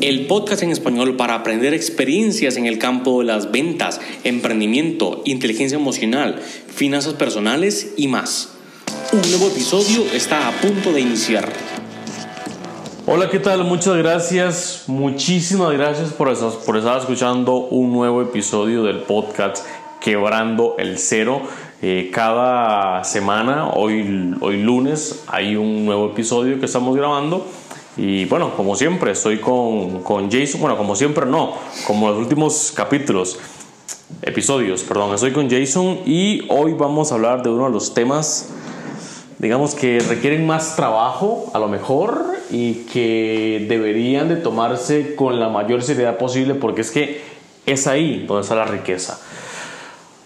el 0.00 0.26
podcast 0.26 0.62
en 0.62 0.70
español 0.70 1.16
para 1.16 1.34
aprender 1.34 1.74
experiencias 1.74 2.56
en 2.56 2.66
el 2.66 2.78
campo 2.78 3.18
de 3.18 3.26
las 3.26 3.50
ventas, 3.50 4.00
emprendimiento, 4.22 5.22
inteligencia 5.24 5.76
emocional, 5.76 6.40
finanzas 6.68 7.14
personales 7.14 7.94
y 7.96 8.06
más. 8.06 8.50
Un 9.12 9.22
nuevo 9.22 9.48
episodio 9.48 10.04
está 10.12 10.48
a 10.48 10.52
punto 10.60 10.92
de 10.92 11.00
iniciar. 11.00 11.48
Hola, 13.06 13.28
¿qué 13.30 13.40
tal? 13.40 13.64
Muchas 13.64 13.96
gracias, 13.96 14.84
muchísimas 14.86 15.72
gracias 15.72 16.12
por, 16.12 16.32
por 16.64 16.76
estar 16.76 16.98
escuchando 16.98 17.56
un 17.56 17.92
nuevo 17.92 18.22
episodio 18.22 18.84
del 18.84 18.98
podcast 18.98 19.64
Quebrando 20.00 20.76
el 20.78 20.98
Cero. 20.98 21.42
Eh, 21.80 22.10
cada 22.12 23.02
semana, 23.04 23.68
hoy, 23.70 24.34
hoy 24.40 24.62
lunes, 24.62 25.24
hay 25.26 25.56
un 25.56 25.86
nuevo 25.86 26.10
episodio 26.10 26.60
que 26.60 26.66
estamos 26.66 26.96
grabando. 26.96 27.46
Y 27.98 28.26
bueno, 28.26 28.54
como 28.56 28.76
siempre, 28.76 29.10
estoy 29.10 29.38
con, 29.38 30.04
con 30.04 30.30
Jason. 30.30 30.60
Bueno, 30.60 30.76
como 30.76 30.94
siempre, 30.94 31.26
no, 31.26 31.54
como 31.84 32.08
los 32.10 32.18
últimos 32.18 32.72
capítulos, 32.74 33.40
episodios, 34.22 34.84
perdón, 34.84 35.14
estoy 35.14 35.32
con 35.32 35.50
Jason 35.50 36.00
y 36.06 36.46
hoy 36.48 36.74
vamos 36.74 37.10
a 37.10 37.16
hablar 37.16 37.42
de 37.42 37.50
uno 37.50 37.64
de 37.66 37.72
los 37.72 37.94
temas, 37.94 38.50
digamos, 39.38 39.74
que 39.74 39.98
requieren 39.98 40.46
más 40.46 40.76
trabajo, 40.76 41.50
a 41.54 41.58
lo 41.58 41.66
mejor, 41.66 42.24
y 42.52 42.84
que 42.84 43.66
deberían 43.68 44.28
de 44.28 44.36
tomarse 44.36 45.16
con 45.16 45.40
la 45.40 45.48
mayor 45.48 45.82
seriedad 45.82 46.18
posible 46.18 46.54
porque 46.54 46.82
es 46.82 46.92
que 46.92 47.20
es 47.66 47.88
ahí 47.88 48.24
donde 48.28 48.42
está 48.42 48.54
la 48.54 48.64
riqueza. 48.64 49.20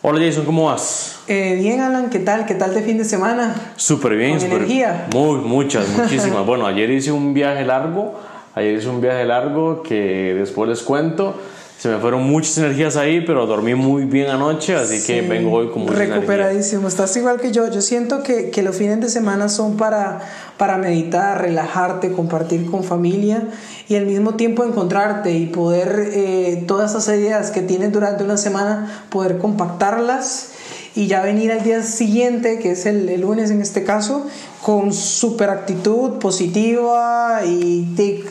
Hola 0.04 0.18
Jason, 0.18 0.44
¿cómo 0.44 0.64
vas? 0.64 1.20
Eh, 1.28 1.56
bien, 1.60 1.80
Alan, 1.80 2.10
¿qué 2.10 2.18
tal? 2.18 2.44
¿Qué 2.44 2.56
tal 2.56 2.74
de 2.74 2.82
fin 2.82 2.98
de 2.98 3.04
semana? 3.04 3.54
Súper 3.76 4.16
bien, 4.16 4.36
¿Con 4.36 4.50
energía? 4.50 5.06
Muy, 5.14 5.38
muchas, 5.38 5.88
muchísimas. 5.96 6.44
bueno, 6.44 6.66
ayer 6.66 6.90
hice 6.90 7.12
un 7.12 7.32
viaje 7.32 7.64
largo, 7.64 8.18
ayer 8.56 8.78
hice 8.78 8.88
un 8.88 9.00
viaje 9.00 9.24
largo 9.24 9.84
que 9.84 10.34
después 10.36 10.68
les 10.68 10.82
cuento. 10.82 11.36
Se 11.82 11.88
me 11.88 11.98
fueron 11.98 12.22
muchas 12.22 12.58
energías 12.58 12.94
ahí, 12.94 13.22
pero 13.26 13.44
dormí 13.44 13.74
muy 13.74 14.04
bien 14.04 14.30
anoche, 14.30 14.76
así 14.76 15.02
que 15.04 15.20
vengo 15.20 15.50
hoy 15.50 15.68
mucha 15.74 15.94
Recuperadísimo, 15.94 16.86
estás 16.86 17.16
igual 17.16 17.40
que 17.40 17.50
yo. 17.50 17.68
Yo 17.72 17.82
siento 17.82 18.22
que, 18.22 18.50
que, 18.50 18.62
los 18.62 18.76
fines 18.76 19.00
de 19.00 19.08
semana 19.08 19.48
son 19.48 19.76
para, 19.76 20.20
para 20.58 20.78
meditar, 20.78 21.40
relajarte, 21.40 22.12
compartir 22.12 22.70
con 22.70 22.84
familia 22.84 23.48
y 23.88 23.96
al 23.96 24.06
mismo 24.06 24.34
tiempo 24.34 24.62
encontrarte 24.62 25.32
y 25.32 25.46
poder 25.46 26.10
eh, 26.12 26.62
todas 26.68 26.92
esas 26.92 27.18
ideas 27.18 27.50
que 27.50 27.62
tienes 27.62 27.90
durante 27.90 28.22
una 28.22 28.36
semana, 28.36 29.04
poder 29.10 29.38
compactarlas 29.38 30.52
y 30.94 31.08
ya 31.08 31.20
venir 31.20 31.50
al 31.50 31.64
día 31.64 31.82
siguiente, 31.82 32.60
que 32.60 32.70
es 32.70 32.86
el, 32.86 33.08
el 33.08 33.22
lunes 33.22 33.50
en 33.50 33.60
este 33.60 33.82
caso, 33.82 34.24
con 34.60 34.92
super 34.92 35.50
actitud 35.50 36.20
positiva 36.20 37.40
y 37.44 37.92
tic 37.96 38.24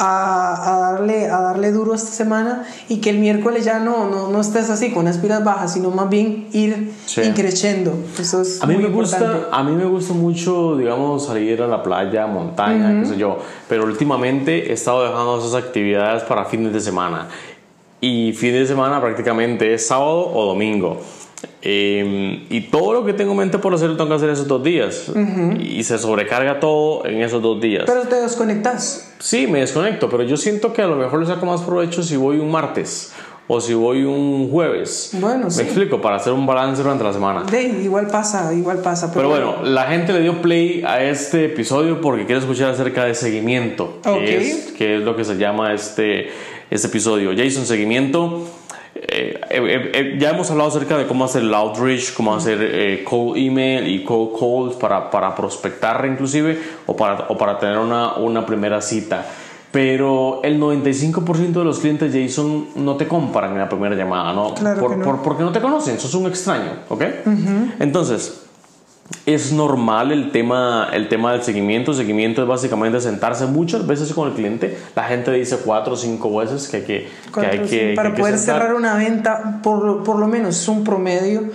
a, 0.00 0.92
darle, 0.92 1.26
a 1.26 1.40
darle 1.40 1.72
duro 1.72 1.94
esta 1.94 2.10
semana 2.10 2.64
y 2.88 2.98
que 2.98 3.10
el 3.10 3.18
miércoles 3.18 3.64
ya 3.64 3.80
no, 3.80 4.08
no, 4.08 4.28
no 4.28 4.40
estés 4.40 4.70
así 4.70 4.92
con 4.92 5.08
espiras 5.08 5.42
bajas, 5.42 5.72
sino 5.72 5.90
más 5.90 6.08
bien 6.08 6.46
ir 6.52 6.92
creciendo. 7.34 7.94
Eso 8.18 8.42
es 8.42 8.62
a 8.62 8.66
mí 8.66 8.76
me 8.76 8.88
gusta 8.88 9.48
A 9.50 9.64
mí 9.64 9.72
me 9.72 9.84
gusta 9.86 10.14
mucho, 10.14 10.76
digamos, 10.76 11.26
salir 11.26 11.60
a 11.62 11.66
la 11.66 11.82
playa, 11.82 12.26
montaña, 12.26 13.00
qué 13.00 13.08
sé 13.08 13.16
yo, 13.16 13.38
pero 13.68 13.84
últimamente 13.84 14.70
he 14.70 14.74
estado 14.74 15.02
dejando 15.02 15.38
esas 15.38 15.54
actividades 15.54 16.22
para 16.22 16.44
fines 16.44 16.72
de 16.72 16.80
semana. 16.80 17.28
Y 18.00 18.32
fin 18.34 18.52
de 18.52 18.64
semana 18.64 19.00
prácticamente 19.00 19.74
es 19.74 19.88
sábado 19.88 20.30
o 20.32 20.46
domingo. 20.46 21.00
Em, 21.60 22.46
y 22.50 22.68
todo 22.70 22.92
lo 22.92 23.04
que 23.04 23.12
tengo 23.12 23.32
en 23.32 23.38
mente 23.38 23.58
por 23.58 23.74
hacer 23.74 23.88
lo 23.88 23.96
tengo 23.96 24.10
que 24.10 24.14
hacer 24.14 24.30
esos 24.30 24.46
dos 24.46 24.62
días. 24.62 25.10
Y 25.60 25.82
se 25.82 25.98
sobrecarga 25.98 26.60
todo 26.60 27.04
en 27.04 27.20
esos 27.20 27.42
dos 27.42 27.60
días. 27.60 27.84
Pero 27.86 28.02
te 28.02 28.14
desconectas. 28.20 29.07
Sí, 29.18 29.46
me 29.46 29.60
desconecto, 29.60 30.08
pero 30.08 30.22
yo 30.22 30.36
siento 30.36 30.72
que 30.72 30.82
a 30.82 30.86
lo 30.86 30.96
mejor 30.96 31.20
le 31.20 31.26
saco 31.26 31.46
más 31.46 31.62
provecho 31.62 32.02
si 32.02 32.16
voy 32.16 32.38
un 32.38 32.50
martes 32.50 33.12
o 33.48 33.60
si 33.60 33.72
voy 33.72 34.04
un 34.04 34.50
jueves. 34.50 35.10
Bueno, 35.14 35.48
Me 35.56 35.62
explico, 35.62 36.00
para 36.00 36.16
hacer 36.16 36.34
un 36.34 36.46
balance 36.46 36.82
durante 36.82 37.02
la 37.02 37.12
semana. 37.14 37.44
De, 37.44 37.62
igual 37.62 38.06
pasa, 38.06 38.52
igual 38.52 38.78
pasa. 38.78 39.10
Pero, 39.12 39.30
bueno, 39.30 39.62
la 39.64 39.86
gente 39.86 40.12
le 40.12 40.20
dio 40.20 40.42
play 40.42 40.84
a 40.86 41.02
este 41.02 41.46
episodio 41.46 42.00
porque 42.00 42.26
quiere 42.26 42.40
escuchar 42.40 42.70
acerca 42.70 43.06
de 43.06 43.14
seguimiento, 43.14 44.00
que, 44.02 44.36
es, 44.36 44.72
que 44.76 44.96
es 44.96 45.02
lo 45.02 45.16
que 45.16 45.24
se 45.24 45.36
llama 45.36 45.72
este, 45.72 46.28
este 46.70 46.88
episodio. 46.88 47.32
Jason, 47.34 47.64
seguimiento 47.64 48.46
eh, 48.94 49.37
eh, 49.58 49.90
eh, 49.94 50.16
ya 50.18 50.30
hemos 50.30 50.50
hablado 50.50 50.70
acerca 50.70 50.96
de 50.96 51.06
cómo 51.06 51.24
hacer 51.24 51.42
el 51.42 51.54
outreach, 51.54 52.12
cómo 52.14 52.34
hacer 52.34 53.04
cold 53.04 53.36
email 53.36 53.86
y 53.88 54.04
cold 54.04 54.38
calls 54.38 54.76
para, 54.76 55.10
para 55.10 55.34
prospectar 55.34 56.06
inclusive 56.06 56.58
o 56.86 56.96
para, 56.96 57.26
o 57.28 57.36
para 57.36 57.58
tener 57.58 57.78
una, 57.78 58.14
una 58.14 58.44
primera 58.44 58.80
cita. 58.80 59.26
Pero 59.70 60.40
el 60.44 60.58
95% 60.58 61.52
de 61.52 61.64
los 61.64 61.78
clientes 61.78 62.12
Jason 62.12 62.68
no 62.76 62.96
te 62.96 63.06
compran 63.06 63.52
en 63.52 63.58
la 63.58 63.68
primera 63.68 63.94
llamada, 63.94 64.32
¿no? 64.32 64.54
Claro 64.54 64.80
por, 64.80 64.96
no. 64.96 65.04
Por, 65.04 65.22
porque 65.22 65.42
no 65.42 65.52
te 65.52 65.60
conocen, 65.60 66.00
sos 66.00 66.14
un 66.14 66.26
extraño, 66.26 66.70
¿ok? 66.88 67.02
Entonces, 67.78 68.47
es 69.26 69.52
normal 69.52 70.12
el 70.12 70.32
tema, 70.32 70.88
el 70.92 71.08
tema 71.08 71.32
del 71.32 71.42
seguimiento. 71.42 71.92
El 71.92 71.96
seguimiento 71.96 72.42
es 72.42 72.48
básicamente 72.48 73.00
sentarse 73.00 73.46
muchas 73.46 73.86
veces 73.86 74.12
con 74.12 74.28
el 74.28 74.34
cliente. 74.34 74.76
La 74.94 75.04
gente 75.04 75.30
dice 75.32 75.58
cuatro 75.64 75.94
o 75.94 75.96
cinco 75.96 76.34
veces 76.36 76.68
que 76.68 76.78
hay 76.78 76.82
que, 76.84 77.08
que, 77.34 77.46
hay 77.46 77.58
que 77.60 77.92
Para 77.94 78.14
poder 78.14 78.38
cerrar 78.38 78.74
una 78.74 78.96
venta, 78.96 79.60
por, 79.62 80.02
por, 80.02 80.18
lo 80.18 80.28
menos 80.28 80.60
es 80.60 80.68
un 80.68 80.84
promedio. 80.84 81.50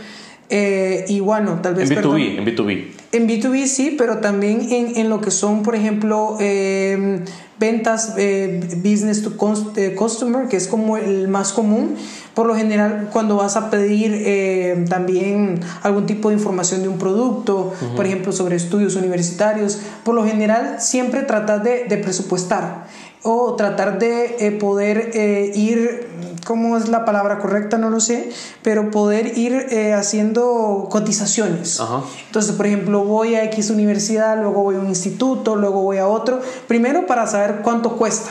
Eh, 0.50 1.06
y 1.08 1.20
bueno, 1.20 1.60
tal 1.62 1.76
vez... 1.76 1.90
En 1.90 1.98
B2B, 1.98 2.38
en 2.38 2.46
B2B. 2.46 2.86
En 3.12 3.28
B2B 3.28 3.66
sí, 3.66 3.96
pero 3.98 4.20
también 4.20 4.68
en, 4.72 4.98
en 4.98 5.10
lo 5.10 5.22
que 5.22 5.32
son, 5.32 5.64
por 5.64 5.76
ejemplo, 5.76 6.38
eh, 6.40 7.24
ventas 7.60 8.14
eh, 8.18 8.60
business 8.78 9.22
to 9.22 9.34
eh, 9.76 9.96
customer, 9.96 10.48
que 10.48 10.58
es 10.58 10.68
como 10.68 10.98
el 10.98 11.28
más 11.28 11.54
común. 11.54 11.96
Por 12.34 12.48
lo 12.48 12.56
general, 12.56 13.10
cuando 13.14 13.36
vas 13.36 13.56
a 13.56 13.70
pedir 13.70 14.12
eh, 14.14 14.86
también 14.90 15.60
algún 15.84 16.08
tipo 16.08 16.30
de 16.30 16.36
información 16.36 16.82
de 16.82 16.88
un 16.88 16.98
producto, 16.98 17.74
por 17.96 18.06
ejemplo, 18.06 18.32
sobre 18.32 18.56
estudios 18.56 18.96
universitarios, 18.96 19.80
por 20.04 20.16
lo 20.16 20.26
general 20.26 20.78
siempre 20.80 21.22
tratas 21.22 21.64
de, 21.64 21.86
de 21.86 21.98
presupuestar 21.98 22.88
o 23.24 23.56
tratar 23.56 24.00
de 24.00 24.58
poder 24.60 25.12
ir 25.56 26.14
cómo 26.44 26.78
es 26.78 26.90
la 26.90 27.06
palabra 27.06 27.40
correcta, 27.40 27.78
no 27.78 27.90
lo 27.90 28.00
sé, 28.00 28.30
pero 28.62 28.92
poder 28.92 29.38
ir 29.38 29.54
eh, 29.54 29.94
haciendo 29.94 30.88
cotizaciones. 30.90 31.80
Entonces, 32.28 32.54
por 32.56 32.68
ejemplo, 32.68 33.04
voy 33.04 33.36
a 33.36 33.44
X 33.46 33.70
universidad, 33.70 34.38
luego 34.38 34.64
voy 34.64 34.76
a 34.76 34.80
un 34.80 34.88
instituto, 34.88 35.56
luego 35.56 35.82
voy 35.82 35.98
a 35.98 36.08
otro, 36.08 36.42
primero 36.68 37.06
para 37.08 37.28
saber 37.28 37.62
cuánto 37.64 37.98
cuesta 37.98 38.30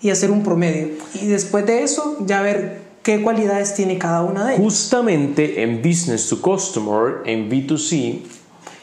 y 0.00 0.10
hacer 0.10 0.30
un 0.30 0.42
promedio. 0.42 0.88
Y 1.20 1.26
después 1.26 1.66
de 1.66 1.82
eso, 1.82 2.16
ya 2.26 2.42
ver 2.42 2.82
qué 3.02 3.22
cualidades 3.22 3.74
tiene 3.74 3.98
cada 3.98 4.22
una 4.22 4.46
de 4.46 4.54
ellas. 4.54 4.64
Justamente 4.64 5.62
en 5.62 5.82
Business 5.82 6.28
to 6.28 6.40
Customer, 6.40 7.22
en 7.24 7.50
B2C, 7.50 8.22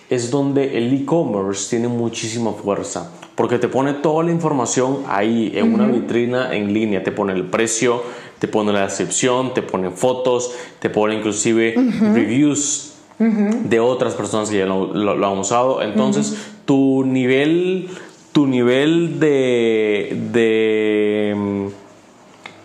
es 0.10 0.32
donde 0.32 0.78
el 0.78 0.94
e-commerce 0.94 1.70
tiene 1.70 1.88
muchísima 1.88 2.52
fuerza 2.52 3.12
porque 3.40 3.58
te 3.58 3.70
pone 3.70 3.94
toda 3.94 4.26
la 4.26 4.32
información 4.32 5.04
ahí 5.08 5.54
en 5.56 5.74
una 5.74 5.88
vitrina 5.88 6.54
en 6.54 6.74
línea, 6.74 7.06
te 7.06 7.14
pone 7.14 7.32
el 7.32 7.46
precio, 7.46 8.04
te 8.38 8.50
pone 8.50 8.74
la 8.74 8.82
descripción, 8.82 9.54
te 9.54 9.62
pone 9.62 9.92
fotos, 9.92 10.54
te 10.80 10.90
pone 10.90 11.16
inclusive 11.16 11.74
reviews 12.14 12.96
de 13.18 13.80
otras 13.80 14.16
personas 14.16 14.50
que 14.50 14.58
ya 14.58 14.66
lo, 14.66 15.26
han 15.26 15.38
usado. 15.38 15.82
Entonces, 15.82 16.38
tu 16.66 17.06
nivel, 17.06 17.88
tu 18.34 18.46
nivel 18.46 19.22
de, 19.22 20.22
de 20.34 21.70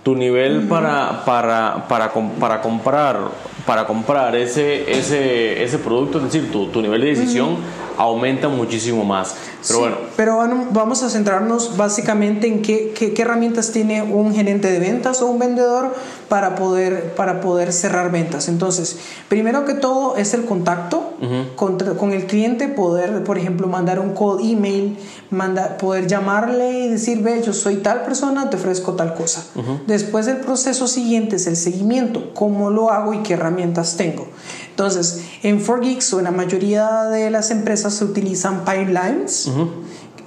tu 0.03 0.17
nivel 0.17 0.63
para, 0.63 1.25
para, 1.25 1.87
para, 1.87 2.13
para, 2.13 2.61
comprar 2.61 3.21
para 3.67 3.87
comprar 3.87 4.37
ese, 4.37 4.91
ese, 4.91 5.63
ese 5.63 5.79
producto, 5.79 6.19
es 6.19 6.25
decir, 6.25 6.51
tu, 6.51 6.67
tu 6.69 6.83
nivel 6.83 7.01
de 7.01 7.09
decisión 7.09 7.57
aumenta 7.97 8.49
muchísimo 8.49 9.05
más. 9.05 9.35
Pero 9.67 9.81
bueno. 9.81 9.97
Pero 10.17 10.39
vamos 10.73 11.03
a 11.03 11.09
centrarnos 11.09 11.77
básicamente 11.77 12.47
en 12.47 12.61
qué, 12.61 12.93
qué, 12.93 13.15
herramientas 13.23 13.71
tiene 13.71 14.03
un 14.03 14.35
gerente 14.35 14.71
de 14.71 14.79
ventas 14.79 15.23
o 15.23 15.27
un 15.27 15.39
vendedor 15.39 15.95
para 16.29 16.55
poder, 16.55 17.15
para 17.15 17.41
poder 17.41 17.73
cerrar 17.73 18.11
ventas. 18.11 18.49
Entonces, 18.49 18.99
primero 19.29 19.65
que 19.65 19.75
todo 19.75 20.17
es 20.17 20.35
el 20.35 20.45
contacto 20.45 21.15
con, 21.57 21.79
con, 21.79 22.13
el 22.13 22.27
cliente, 22.27 22.69
poder, 22.69 23.25
por 23.25 23.39
ejemplo, 23.39 23.67
mandar 23.67 24.01
un 24.01 24.13
call 24.15 24.39
email, 24.43 24.99
manda, 25.31 25.79
poder 25.79 26.07
llamarle 26.07 26.81
y 26.81 26.89
decir, 26.89 27.23
ve, 27.23 27.43
yo 27.43 27.55
soy 27.55 27.77
tal 27.77 28.03
persona, 28.03 28.51
te 28.51 28.57
ofrezco 28.57 28.93
tal 28.93 29.15
cosa. 29.15 29.45
Después 29.87 30.27
el 30.27 30.39
proceso 30.39 30.87
siguiente 30.89 31.37
es 31.37 31.47
el 31.47 31.57
seguimiento, 31.57 32.35
cómo 32.35 32.71
lo 32.71 32.91
hago 32.91 33.15
y 33.15 33.23
qué 33.23 33.35
herramientas 33.35 33.54
tengo. 33.97 34.27
Entonces, 34.71 35.23
en 35.43 35.65
4Geeks 35.65 36.15
o 36.15 36.19
en 36.19 36.25
la 36.25 36.31
mayoría 36.31 37.05
de 37.05 37.31
las 37.31 37.51
empresas 37.51 37.95
se 37.95 38.05
utilizan 38.05 38.65
pipelines 38.65 39.51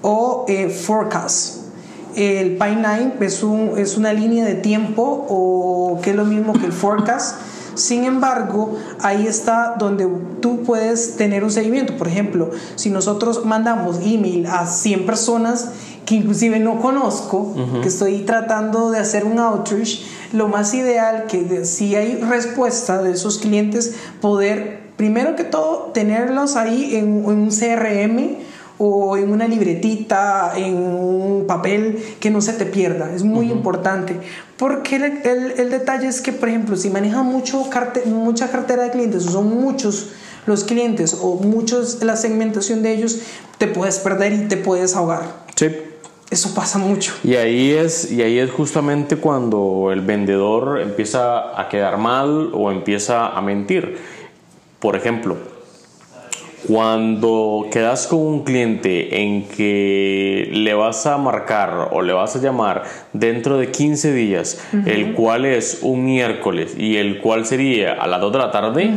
o 0.02 0.46
eh, 0.48 0.70
forecasts. 0.70 1.62
El 2.16 2.54
pipeline 2.54 3.14
es, 3.20 3.44
un, 3.44 3.74
es 3.78 3.98
una 3.98 4.12
línea 4.14 4.46
de 4.46 4.56
tiempo 4.56 5.26
o 5.30 6.00
que 6.02 6.12
es 6.12 6.16
lo 6.16 6.26
mismo 6.26 6.54
que 6.54 6.66
el 6.66 6.74
forecast. 6.74 7.38
Sin 7.76 8.06
embargo, 8.06 8.76
ahí 9.02 9.28
está 9.28 9.76
donde 9.78 10.08
tú 10.42 10.64
puedes 10.64 11.16
tener 11.16 11.44
un 11.44 11.52
seguimiento. 11.52 11.96
Por 11.96 12.08
ejemplo, 12.08 12.50
si 12.76 12.90
nosotros 12.90 13.46
mandamos 13.46 13.98
email 14.04 14.48
a 14.48 14.66
100 14.66 15.06
personas 15.06 15.70
que 16.08 16.16
inclusive 16.16 16.58
no 16.60 16.80
conozco, 16.80 17.54
que 17.82 17.90
estoy 17.90 18.20
tratando 18.20 18.92
de 18.92 18.98
hacer 18.98 19.26
un 19.26 19.40
outreach, 19.40 20.06
lo 20.32 20.48
más 20.48 20.74
ideal 20.74 21.26
que 21.28 21.66
si 21.66 21.96
hay 21.96 22.16
respuesta 22.16 23.04
de 23.04 23.12
esos 23.12 23.40
clientes, 23.40 23.94
poder, 24.22 24.84
primero 24.96 25.36
que 25.36 25.44
todo, 25.44 25.92
tenerlos 25.94 26.56
ahí 26.56 26.96
en, 26.96 27.26
un 27.26 27.50
CRM 27.50 28.38
o 28.78 29.18
en 29.18 29.34
una 29.34 29.50
libretita, 29.50 30.54
en 30.56 30.78
un 30.78 31.46
papel, 31.46 32.02
que 32.22 32.30
no 32.30 32.40
se 32.40 32.54
te 32.54 32.66
pierda. 32.66 33.14
Es 33.14 33.24
muy 33.24 33.52
importante. 33.52 34.18
Porque 34.56 34.96
el, 34.96 35.54
el, 35.58 35.70
detalle 35.70 36.08
es 36.08 36.22
que, 36.22 36.32
por 36.32 36.48
ejemplo, 36.48 36.78
si 36.78 36.90
manejas 36.90 37.26
mucho 37.26 37.70
mucha 38.06 38.50
cartera 38.50 38.84
de 38.84 38.92
clientes, 38.92 39.28
o 39.28 39.32
son 39.32 39.60
muchos 39.60 40.12
los 40.46 40.64
clientes 40.64 41.18
o 41.22 41.36
muchos 41.36 42.02
la 42.02 42.16
segmentación 42.16 42.82
de 42.82 42.94
ellos, 42.94 43.20
te 43.58 43.68
puedes 43.68 44.00
perder 44.00 44.32
y 44.32 44.48
te 44.48 44.56
puedes 44.56 44.96
ahogar. 44.96 45.46
Sí. 45.58 45.68
Eso 46.30 46.54
pasa 46.54 46.78
mucho. 46.78 47.14
Y 47.24 47.36
ahí 47.36 47.72
es, 47.72 48.12
y 48.12 48.22
ahí 48.22 48.38
es 48.38 48.52
justamente 48.52 49.16
cuando 49.16 49.92
el 49.94 50.02
vendedor 50.02 50.82
empieza 50.82 51.60
a 51.60 51.70
quedar 51.70 51.98
mal 51.98 52.52
o 52.54 52.70
empieza 52.70 53.28
a 53.28 53.42
mentir. 53.42 53.98
Por 54.80 54.98
ejemplo, 54.98 55.38
cuando 56.68 57.68
quedas 57.72 58.08
con 58.08 58.20
un 58.20 58.44
cliente 58.44 59.22
en 59.22 59.48
que 59.48 60.50
le 60.52 60.74
vas 60.74 61.06
a 61.06 61.18
marcar 61.18 61.90
o 61.92 62.02
le 62.02 62.12
vas 62.12 62.36
a 62.36 62.40
llamar 62.40 62.84
dentro 63.14 63.58
de 63.58 63.72
15 63.72 64.14
días, 64.14 64.62
el 64.86 65.14
cual 65.14 65.46
es 65.46 65.80
un 65.82 66.04
miércoles 66.04 66.76
y 66.78 66.98
el 66.98 67.20
cual 67.20 67.46
sería 67.46 67.94
a 67.94 68.06
las 68.08 68.20
2 68.20 68.34
de 68.34 68.38
la 68.38 68.52
tarde, 68.52 68.92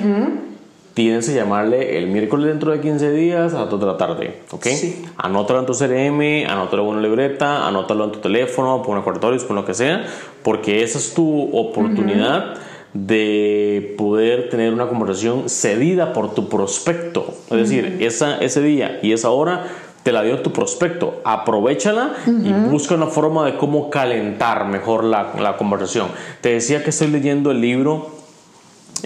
tienes 0.95 1.29
que 1.29 1.35
llamarle 1.35 1.99
el 1.99 2.07
miércoles 2.09 2.47
dentro 2.47 2.73
de 2.73 2.81
15 2.81 3.11
días 3.13 3.55
a 3.55 3.61
las 3.61 3.71
2 3.71 3.81
de 3.81 3.87
la 3.87 3.97
tarde, 3.97 4.41
¿ok? 4.51 4.67
Sí. 4.67 5.05
Anótalo 5.17 5.61
en 5.61 5.67
tu 5.67 5.73
CRM, 5.73 6.51
anótalo 6.51 6.83
en 6.83 6.89
una 6.89 7.01
libreta, 7.01 7.67
anótalo 7.67 8.05
en 8.05 8.13
tu 8.13 8.19
teléfono, 8.19 8.83
pon 8.83 8.99
acordatorios, 8.99 9.45
pon 9.45 9.57
lo 9.57 9.65
que 9.65 9.75
sea, 9.75 10.05
porque 10.43 10.83
esa 10.83 10.99
es 10.99 11.15
tu 11.15 11.57
oportunidad 11.57 12.55
de 12.93 13.95
poder 13.97 14.49
tener 14.51 14.73
una 14.73 14.89
conversación 14.89 15.49
cedida 15.49 16.13
por 16.13 16.35
tu 16.35 16.49
prospecto. 16.49 17.35
Es 17.51 17.57
decir, 17.57 17.99
esa, 18.01 18.39
ese 18.39 18.61
día 18.63 18.99
y 19.03 19.13
esa 19.13 19.31
hora 19.31 19.67
te 20.03 20.13
la 20.13 20.23
dio 20.23 20.41
tu 20.41 20.53
prospecto. 20.53 21.21
Aprovechala 21.25 22.15
y 22.27 22.53
busca 22.53 22.95
una 22.97 23.07
forma 23.07 23.47
de 23.47 23.57
cómo 23.57 23.91
calentar 23.91 24.67
mejor 24.67 25.05
la, 25.05 25.35
la 25.39 25.57
conversación. 25.57 26.09
Te 26.41 26.55
decía 26.55 26.83
que 26.83 26.91
estoy 26.91 27.09
leyendo 27.09 27.53
el 27.53 27.61
libro 27.61 28.20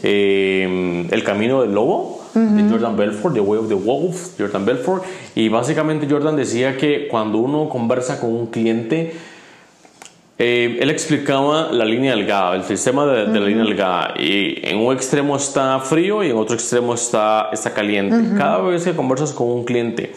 eh, 0.03 1.07
el 1.11 1.25
camino 1.25 1.63
del 1.63 1.73
lobo 1.73 2.25
de 2.35 2.69
Jordan 2.69 2.97
Belfort, 2.97 3.35
The 3.35 3.41
Way 3.41 3.61
of 3.61 3.69
the 3.69 3.75
Wolf, 3.75 4.31
Jordan 4.39 4.65
Belfort. 4.65 5.05
Y 5.35 5.49
básicamente 5.49 6.07
Jordan 6.11 6.37
decía 6.37 6.77
que 6.77 7.07
cuando 7.09 7.39
uno 7.39 7.69
conversa 7.69 8.21
con 8.21 8.31
un 8.31 8.47
cliente, 8.49 9.15
eh, 10.37 10.79
él 10.81 10.91
explicaba 10.91 11.71
la 11.71 11.85
línea 11.85 12.17
delgada, 12.17 12.57
el 12.57 12.65
sistema 12.65 13.07
de, 13.07 13.27
la 13.29 13.47
línea 13.47 13.65
delgada. 13.65 14.15
Y 14.19 14.67
en 14.67 14.79
un 14.79 14.93
extremo 14.93 15.37
está 15.37 15.79
frío 15.79 16.25
y 16.25 16.31
en 16.31 16.37
otro 16.37 16.57
extremo 16.57 16.95
está, 16.95 17.51
está 17.53 17.73
caliente. 17.73 18.37
Cada 18.37 18.59
vez 18.59 18.85
que 18.85 18.95
conversas 18.95 19.33
con 19.33 19.49
un 19.49 19.65
cliente, 19.65 20.13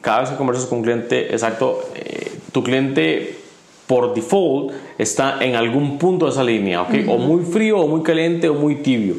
cada 0.00 0.22
vez 0.22 0.30
que 0.30 0.36
conversas 0.36 0.66
con 0.66 0.78
un 0.78 0.84
cliente, 0.84 1.32
exacto, 1.32 1.80
eh, 1.94 2.32
tu 2.50 2.64
cliente 2.64 3.36
por 3.86 4.12
default 4.14 4.72
está 5.00 5.38
en 5.40 5.56
algún 5.56 5.98
punto 5.98 6.26
de 6.26 6.32
esa 6.32 6.44
línea, 6.44 6.82
¿ok? 6.82 6.90
O 7.08 7.16
muy 7.16 7.44
frío, 7.44 7.78
o 7.78 7.88
muy 7.88 8.02
caliente, 8.02 8.48
o 8.48 8.54
muy 8.54 8.76
tibio. 8.76 9.14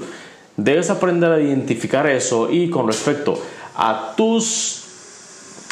Debes 0.55 0.89
aprender 0.89 1.31
a 1.31 1.41
identificar 1.41 2.05
eso 2.07 2.51
y 2.51 2.69
con 2.69 2.85
respecto 2.87 3.41
a 3.75 4.13
tus 4.15 4.80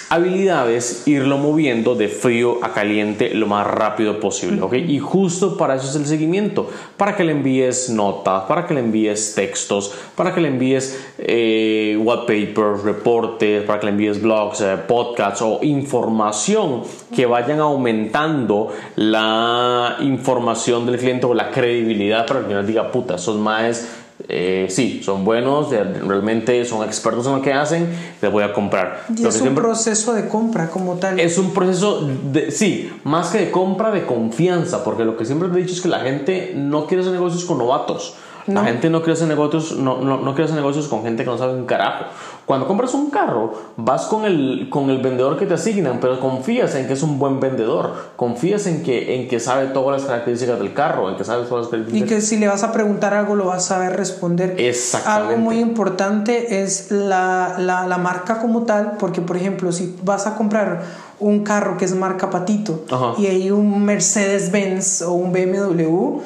habilidades 0.10 1.08
irlo 1.08 1.38
moviendo 1.38 1.94
de 1.96 2.08
frío 2.08 2.58
a 2.63 2.74
caliente 2.74 3.34
lo 3.34 3.46
más 3.46 3.66
rápido 3.66 4.20
posible, 4.20 4.62
¿ok? 4.62 4.74
Y 4.74 4.98
justo 5.00 5.56
para 5.56 5.75
eso 5.75 5.88
es 5.88 5.96
el 5.96 6.08
seguimiento, 6.08 6.68
para 6.98 7.16
que 7.16 7.24
le 7.24 7.32
envíes 7.32 7.89
notas, 7.89 8.44
para 8.44 8.66
que 8.66 8.74
le 8.74 8.80
envíes 8.80 9.36
textos, 9.36 9.94
para 10.16 10.34
que 10.34 10.42
le 10.42 10.48
envíes 10.48 11.00
eh, 11.20 11.98
wallpapers, 12.01 12.84
reportes, 12.84 13.63
para 13.63 13.80
que 13.80 13.86
le 13.86 13.92
envíes 13.92 14.22
blogs, 14.22 14.62
eh, 14.62 14.78
podcasts 14.88 15.42
o 15.44 15.60
información 15.62 16.82
que 17.16 17.28
vayan 17.28 17.60
aumentando 17.60 18.74
la 18.96 19.98
información 20.01 20.88
del 20.88 20.98
cliente 20.98 21.28
o 21.28 21.36
la 21.36 21.51
credibilidad 21.51 22.25
para 22.25 22.48
que 22.48 22.54
no 22.54 22.63
diga, 22.63 22.92
puta, 22.92 23.18
son 23.20 23.42
más 23.42 23.88
eh, 24.28 24.68
sí, 24.70 25.02
son 25.04 25.24
buenos, 25.24 25.70
realmente 25.72 26.66
son 26.66 26.86
expertos 26.86 27.26
en 27.28 27.34
lo 27.34 27.42
que 27.42 27.54
hacen, 27.54 27.88
les 28.22 28.32
voy 28.32 28.44
a 28.44 28.54
comprar. 28.54 29.06
Y 29.16 29.26
es 29.26 29.42
un 29.42 29.56
proceso 29.56 30.14
de 30.14 30.28
compra 30.28 30.70
como 30.70 30.96
tal. 30.96 31.20
Es 31.20 31.38
un 31.38 31.54
proceso, 31.54 32.08
de, 32.32 32.52
sí, 32.52 32.92
más 33.04 33.30
que 33.30 33.40
de 33.40 33.52
compra, 33.52 33.92
de 33.92 34.06
confianza, 34.06 34.84
porque 34.84 35.06
lo 35.06 35.16
que 35.16 35.26
siempre 35.26 35.48
he 35.48 35.62
dicho 35.62 35.74
es 35.74 35.82
que 35.82 35.88
la 35.88 36.02
gente 36.02 36.54
no 36.56 36.86
quiere 36.86 37.02
hacer 37.02 37.14
negocios 37.14 37.46
con 37.46 37.58
novatos. 37.58 38.16
La 38.53 38.63
gente 38.63 38.89
no 38.89 39.00
hacer 39.00 39.27
negocios, 39.27 39.77
no, 39.77 40.00
no, 40.01 40.18
no 40.18 40.32
hacer 40.32 40.51
negocios 40.51 40.88
con 40.88 41.03
gente 41.03 41.24
que 41.24 41.29
no 41.29 41.38
sabe 41.38 41.53
un 41.53 41.65
carajo. 41.65 42.06
Cuando 42.46 42.68
compras 42.68 42.94
un 42.94 43.10
carro, 43.12 43.53
vas 43.77 44.06
con 44.06 44.25
el, 44.25 44.70
con 44.70 44.89
el 44.89 45.00
vendedor 45.00 45.38
que 45.38 45.46
te 45.46 45.53
asignan, 45.53 46.00
pero 46.00 46.20
confías 46.20 46.74
en 46.75 46.88
que 46.88 46.94
es 46.94 47.03
un 47.03 47.20
buen 47.20 47.39
vendedor. 47.39 47.94
Confías 48.15 48.65
en 48.68 48.82
que, 48.82 49.15
en 49.15 49.27
que 49.27 49.39
sabe 49.39 49.68
todas 49.68 50.01
las 50.01 50.10
características 50.10 50.60
del 50.60 50.74
carro, 50.74 51.10
en 51.10 51.15
que 51.15 51.24
sabe 51.24 51.46
todas 51.46 51.65
las 51.65 51.72
características. 51.72 52.12
Y 52.12 52.15
que 52.15 52.22
si 52.22 52.38
le 52.38 52.48
vas 52.48 52.63
a 52.63 52.72
preguntar 52.72 53.13
algo, 53.13 53.36
lo 53.36 53.46
vas 53.46 53.65
a 53.65 53.75
saber 53.75 53.96
responder. 53.96 54.56
Exactamente. 54.58 55.34
Algo 55.34 55.44
muy 55.44 55.60
importante 55.60 56.63
es 56.63 56.91
la, 56.91 57.56
la, 57.60 57.88
la 57.88 57.98
marca 57.98 58.39
como 58.39 58.63
tal, 58.63 58.94
porque, 59.00 59.22
por 59.22 59.38
ejemplo, 59.38 59.72
si 59.72 59.96
vas 60.03 60.25
a 60.25 60.36
comprar 60.36 60.82
un 61.20 61.44
carro 61.44 61.77
que 61.77 61.86
es 61.86 61.94
marca 61.96 62.29
Patito 62.29 62.86
y 63.18 63.27
hay 63.27 63.51
un 63.51 63.84
Mercedes-Benz 63.84 65.01
o 65.01 65.13
un 65.13 65.32
BMW, 65.34 66.22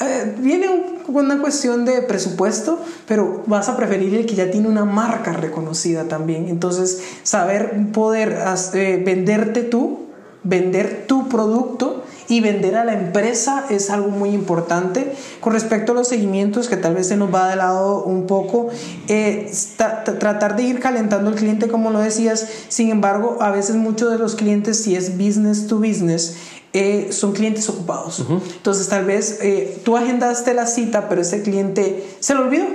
eh, 0.00 0.36
viene 0.38 0.68
una 1.08 1.40
cuestión 1.40 1.84
de 1.84 2.02
presupuesto, 2.02 2.78
pero 3.06 3.42
vas 3.46 3.68
a 3.68 3.76
preferir 3.76 4.14
el 4.14 4.26
que 4.26 4.34
ya 4.34 4.50
tiene 4.50 4.68
una 4.68 4.84
marca 4.84 5.32
reconocida 5.32 6.04
también. 6.04 6.48
Entonces, 6.48 7.02
saber 7.22 7.74
poder 7.92 8.38
eh, 8.74 9.02
venderte 9.04 9.62
tú, 9.62 10.06
vender 10.44 11.06
tu 11.08 11.28
producto 11.28 12.04
y 12.28 12.40
vender 12.40 12.76
a 12.76 12.84
la 12.84 12.92
empresa 12.92 13.64
es 13.70 13.90
algo 13.90 14.10
muy 14.10 14.30
importante. 14.30 15.12
Con 15.40 15.54
respecto 15.54 15.92
a 15.92 15.94
los 15.94 16.08
seguimientos, 16.08 16.68
que 16.68 16.76
tal 16.76 16.94
vez 16.94 17.08
se 17.08 17.16
nos 17.16 17.34
va 17.34 17.48
de 17.48 17.56
lado 17.56 18.04
un 18.04 18.26
poco, 18.26 18.68
eh, 19.08 19.50
tratar 19.76 20.56
de 20.56 20.62
ir 20.62 20.78
calentando 20.78 21.30
al 21.30 21.36
cliente, 21.36 21.68
como 21.68 21.90
lo 21.90 22.00
decías. 22.00 22.46
Sin 22.68 22.90
embargo, 22.90 23.38
a 23.40 23.50
veces 23.50 23.76
muchos 23.76 24.12
de 24.12 24.18
los 24.18 24.36
clientes, 24.36 24.78
si 24.82 24.94
es 24.94 25.16
business 25.16 25.66
to 25.66 25.78
business, 25.78 26.36
eh, 26.72 27.08
son 27.12 27.32
clientes 27.32 27.68
ocupados. 27.68 28.24
Entonces, 28.28 28.88
tal 28.88 29.04
vez 29.04 29.38
eh, 29.42 29.80
tú 29.84 29.96
agendaste 29.96 30.52
la 30.54 30.66
cita, 30.66 31.08
pero 31.08 31.22
ese 31.22 31.42
cliente 31.42 32.06
se 32.20 32.34
lo 32.34 32.42
olvidó. 32.42 32.66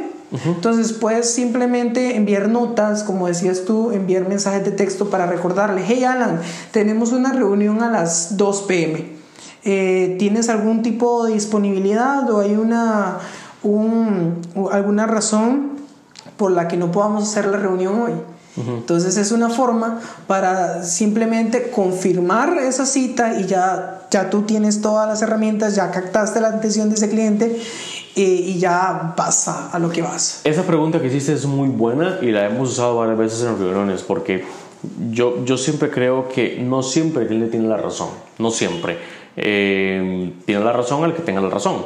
Entonces 0.45 0.93
puedes 0.93 1.31
simplemente 1.31 2.15
enviar 2.15 2.49
notas, 2.49 3.03
como 3.03 3.27
decías 3.27 3.65
tú, 3.65 3.91
enviar 3.91 4.27
mensajes 4.27 4.65
de 4.65 4.71
texto 4.71 5.11
para 5.11 5.27
recordarle, 5.27 5.83
hey 5.85 6.03
Alan, 6.05 6.41
tenemos 6.71 7.11
una 7.11 7.33
reunión 7.33 7.83
a 7.83 7.91
las 7.91 8.35
2 8.35 8.61
pm. 8.63 9.05
Eh, 9.63 10.15
¿Tienes 10.17 10.49
algún 10.49 10.81
tipo 10.81 11.25
de 11.25 11.33
disponibilidad 11.33 12.27
o 12.31 12.39
hay 12.39 12.55
una, 12.55 13.19
alguna 14.71 15.05
razón 15.05 15.73
por 16.35 16.51
la 16.51 16.67
que 16.67 16.77
no 16.77 16.91
podamos 16.91 17.29
hacer 17.29 17.45
la 17.45 17.57
reunión 17.57 18.01
hoy? 18.01 18.13
Entonces 18.55 19.17
es 19.17 19.31
una 19.31 19.49
forma 19.49 19.99
para 20.27 20.83
simplemente 20.83 21.71
confirmar 21.71 22.57
esa 22.59 22.85
cita 22.85 23.39
y 23.39 23.45
ya, 23.47 24.07
ya 24.11 24.29
tú 24.29 24.43
tienes 24.43 24.81
todas 24.81 25.07
las 25.07 25.21
herramientas, 25.23 25.75
ya 25.75 25.89
captaste 25.89 26.39
la 26.39 26.49
atención 26.49 26.89
de 26.89 26.95
ese 26.95 27.09
cliente 27.09 27.59
eh, 28.15 28.21
y 28.21 28.59
ya 28.59 29.15
vas 29.17 29.47
a, 29.47 29.79
lo 29.79 29.89
que 29.89 30.03
vas. 30.03 30.41
Esa 30.43 30.63
pregunta 30.63 31.01
que 31.01 31.07
hiciste 31.07 31.33
es 31.33 31.45
muy 31.45 31.69
buena 31.69 32.19
y 32.21 32.31
la 32.31 32.45
hemos 32.45 32.73
usado 32.73 32.97
varias 32.97 33.17
veces 33.17 33.41
en 33.41 33.57
reuniones 33.57 34.03
porque 34.03 34.45
yo, 35.09 35.43
yo 35.45 35.57
siempre 35.57 35.89
creo 35.89 36.29
que 36.29 36.59
no 36.61 36.83
siempre 36.83 37.23
el 37.23 37.29
cliente 37.29 37.51
tiene 37.51 37.67
la 37.67 37.77
razón, 37.77 38.09
no 38.37 38.51
siempre. 38.51 38.99
Eh, 39.35 40.33
tiene 40.45 40.63
la 40.63 40.73
razón 40.73 41.03
el 41.05 41.13
que 41.13 41.23
tenga 41.23 41.41
la 41.41 41.49
razón. 41.49 41.85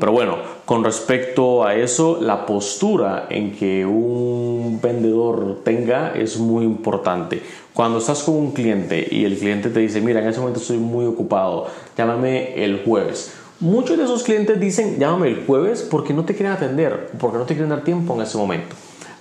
pero 0.00 0.12
bueno, 0.12 0.36
con 0.64 0.84
respecto 0.84 1.64
a 1.64 1.74
eso, 1.74 2.18
la 2.20 2.44
postura 2.44 3.26
en 3.30 3.52
que 3.52 3.86
un 3.86 4.80
vendedor 4.82 5.60
tenga 5.64 6.12
es 6.14 6.38
muy 6.38 6.64
importante. 6.64 7.42
Cuando 7.72 7.98
estás 7.98 8.22
con 8.22 8.34
un 8.34 8.50
cliente 8.50 9.06
y 9.10 9.24
el 9.24 9.38
cliente 9.38 9.70
te 9.70 9.80
dice, 9.80 10.00
mira, 10.00 10.20
en 10.20 10.28
ese 10.28 10.40
momento 10.40 10.60
estoy 10.60 10.78
muy 10.78 11.06
ocupado, 11.06 11.66
llámame 11.96 12.62
el 12.62 12.82
jueves. 12.84 13.34
Muchos 13.60 13.98
de 13.98 14.04
esos 14.04 14.22
clientes 14.22 14.58
dicen, 14.60 14.98
llámame 14.98 15.28
el 15.28 15.44
jueves 15.46 15.86
porque 15.88 16.12
no 16.12 16.24
te 16.24 16.34
quieren 16.34 16.52
atender, 16.52 17.10
porque 17.18 17.38
no 17.38 17.44
te 17.44 17.54
quieren 17.54 17.70
dar 17.70 17.84
tiempo 17.84 18.14
en 18.14 18.22
ese 18.22 18.36
momento. 18.36 18.74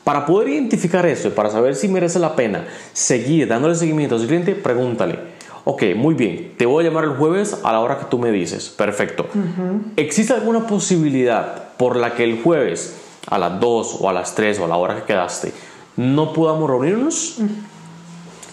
Para 0.04 0.26
poder 0.26 0.50
identificar 0.50 1.06
eso 1.06 1.28
y 1.28 1.32
para 1.32 1.50
saber 1.50 1.76
si 1.76 1.88
merece 1.88 2.18
la 2.18 2.36
pena 2.36 2.66
seguir 2.94 3.48
dándole 3.48 3.76
seguimiento 3.76 4.16
a 4.16 4.18
ese 4.18 4.28
cliente, 4.28 4.56
pregúntale, 4.56 5.37
Ok, 5.70 5.84
muy 5.98 6.16
bien, 6.16 6.54
te 6.56 6.66
voy 6.66 6.86
a 6.86 6.88
llamar 6.88 7.04
el 7.04 7.18
jueves 7.18 7.60
a 7.62 7.74
la 7.74 7.82
hora 7.82 8.00
que 8.00 8.06
tú 8.06 8.18
me 8.18 8.32
dices. 8.32 8.70
Perfecto. 8.70 9.26
¿Existe 9.98 10.32
alguna 10.32 10.66
posibilidad 10.66 11.74
por 11.76 11.98
la 11.98 12.14
que 12.14 12.24
el 12.24 12.42
jueves 12.42 12.96
a 13.30 13.38
las 13.38 13.60
2 13.60 13.98
o 14.00 14.10
a 14.10 14.14
las 14.14 14.34
3 14.34 14.60
o 14.60 14.64
a 14.64 14.70
la 14.70 14.78
hora 14.78 14.96
que 14.96 15.02
quedaste 15.04 15.52
no 15.98 16.32
podamos 16.32 16.70
reunirnos? 16.70 17.40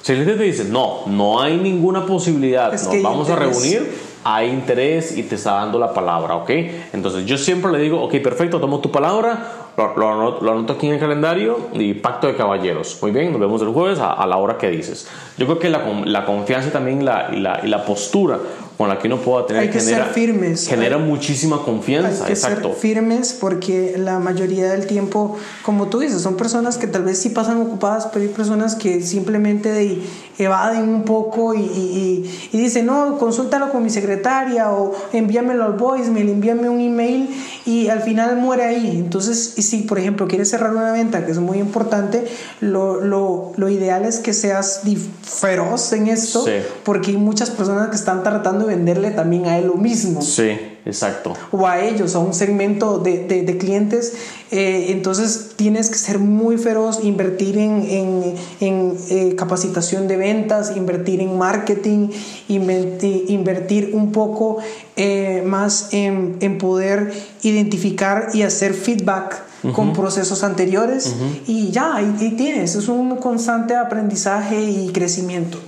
Si 0.03 0.13
el 0.13 0.19
cliente 0.19 0.35
te 0.35 0.43
dice, 0.43 0.65
no, 0.65 1.07
no 1.07 1.41
hay 1.41 1.57
ninguna 1.57 2.05
posibilidad, 2.05 2.73
nos 2.73 3.03
vamos 3.03 3.31
a 3.31 3.37
reunir, 3.37 3.95
hay 4.25 4.51
interés 4.51 5.17
y 5.17 5.23
te 5.23 5.37
está 5.37 5.53
dando 5.53 5.79
la 5.79 5.95
palabra, 5.95 6.35
¿ok? 6.35 6.51
Entonces 6.93 7.25
yo 7.27 7.39
siempre 7.39 7.71
le 7.71 7.79
digo, 7.79 8.03
ok, 8.03 8.17
perfecto, 8.25 8.59
tomo 8.59 8.81
tu 8.81 8.91
palabra, 8.91 9.64
lo, 9.77 10.11
anoto, 10.11 10.73
aquí 10.75 10.87
en 10.87 10.95
el 10.95 11.01
calendario 11.01 11.59
y 11.73 11.95
pacto 11.95 12.27
de 12.27 12.37
caballeros. 12.37 12.99
Muy 13.03 13.11
bien, 13.11 13.33
nos 13.33 13.41
vemos 13.41 13.61
el 13.63 13.69
jueves 13.69 13.99
a, 14.01 14.25
la 14.27 14.37
hora 14.37 14.59
que 14.59 14.71
dices. 14.71 15.09
Yo 15.37 15.47
creo 15.47 15.59
que 15.59 15.71
la, 15.71 15.85
la 16.05 16.25
confianza 16.25 16.71
también 16.71 17.05
la, 17.05 17.31
y, 17.33 17.41
la, 17.41 17.61
y 17.63 17.69
la 17.69 17.85
postura 17.85 18.39
con 18.77 18.89
la 18.89 18.99
que 18.99 19.07
uno 19.07 19.19
pueda 19.19 19.47
tener 19.47 19.63
hay 19.63 19.71
que 19.71 19.79
genera, 19.79 20.05
ser 20.07 20.15
firmes 20.15 20.69
genera 20.69 20.99
muchísima 20.99 21.63
confianza 21.63 22.25
hay 22.25 22.27
que 22.27 22.33
exacto 22.33 22.71
ser 22.71 22.77
firmes 22.77 23.33
porque 23.33 23.95
la 23.97 24.19
mayoría 24.19 24.73
del 24.73 24.87
tiempo 24.87 25.37
como 25.63 25.87
tú 25.87 26.01
dices 26.01 26.21
son 26.23 26.37
personas 26.37 26.77
que 26.77 26.89
tal 26.89 27.05
vez 27.05 27.19
sí 27.21 27.31
pasan 27.31 27.61
ocupadas 27.61 28.09
pero 28.13 28.25
hay 28.25 28.33
personas 28.33 28.75
que 28.75 29.01
simplemente 29.03 30.01
evaden 30.39 30.89
un 30.89 31.05
poco 31.05 31.55
y, 31.55 31.61
y, 31.61 32.49
y, 32.53 32.59
dicen 32.59 32.87
no 32.87 33.17
consúltalo 33.19 33.71
con 33.71 33.85
mi 33.85 33.91
secretaria 33.91 34.73
o 34.73 34.93
envíamelo 35.13 35.65
al 35.65 35.75
voicemail 35.75 36.29
envíame 36.29 36.69
un 36.69 36.81
email 36.81 37.29
y 37.67 37.89
al 37.89 38.03
final 38.03 38.37
muere 38.37 38.65
ahí. 38.65 38.99
Entonces 38.99 39.55
si 39.57 39.83
por 39.83 39.99
ejemplo 39.99 40.29
quieres 40.29 40.51
cerrar 40.51 40.75
una 40.75 40.93
venta 40.93 41.25
que 41.25 41.33
es 41.33 41.39
muy 41.39 41.59
importante 41.59 42.25
lo, 42.61 43.01
lo, 43.01 43.53
lo 43.57 43.69
ideal 43.69 44.05
es 44.05 44.19
que 44.19 44.33
seas 44.33 44.83
feroz 45.23 45.93
en 45.93 46.09
esto 46.09 46.45
porque 46.85 47.13
hay 47.13 47.17
muchas 47.17 47.51
personas 47.51 47.89
que 47.89 47.97
están 47.97 48.23
tratando 48.23 48.67
venderle 48.67 49.11
también 49.11 49.47
a 49.47 49.59
él 49.59 49.67
lo 49.67 49.75
mismo. 49.75 50.23
Sí, 50.23 50.59
exacto. 50.87 51.35
O 51.51 51.67
a 51.67 51.83
ellos, 51.83 52.15
a 52.15 52.19
un 52.19 52.35
segmento 52.35 52.99
de, 52.99 53.25
de, 53.25 53.59
clientes. 53.59 54.15
Eh, 54.51 54.87
entonces 54.91 55.53
tienes 55.57 55.91
que 55.91 55.97
ser 55.97 56.19
muy 56.19 56.59
feroz, 56.59 57.03
invertir 57.03 57.59
en, 57.59 57.83
en, 57.89 58.35
en 58.61 58.97
eh, 59.11 59.35
capacitación 59.37 60.09
de 60.09 60.17
ventas, 60.17 60.77
invertir 60.77 61.21
en 61.21 61.39
marketing, 61.39 62.09
invertir, 62.49 63.25
invertir 63.29 63.91
un 63.95 64.13
poco 64.13 64.59
eh, 64.97 65.43
más 65.47 65.89
en, 65.93 66.37
en 66.41 66.59
poder 66.59 67.13
identificar 67.43 68.29
y 68.35 68.43
hacer 68.43 68.75
feedback 68.75 69.54
con 69.73 69.93
procesos 69.93 70.43
anteriores 70.45 71.15
y 71.47 71.71
ya, 71.71 71.97
ahí, 71.97 72.35
tienes, 72.37 72.75
es 72.75 72.89
un 72.89 73.17
constante 73.17 73.75
aprendizaje 73.77 74.63
y 74.63 74.91
crecimiento. 74.91 75.59